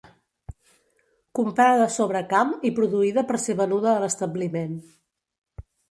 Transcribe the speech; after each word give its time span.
Comprada 1.41 1.85
sobre 1.97 2.23
camp 2.33 2.55
i 2.71 2.73
produïda 2.81 3.27
per 3.31 3.41
ser 3.47 3.59
venuda 3.63 3.93
a 3.95 4.05
l'establiment. 4.07 4.77